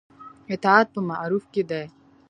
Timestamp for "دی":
1.69-1.83